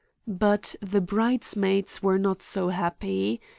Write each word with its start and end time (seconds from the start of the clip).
"But 0.25 0.75
the 0.81 0.99
bridesmaids 0.99 2.01
were 2.01 2.17
not 2.17 2.41
so 2.41 2.69
happy. 2.69 3.39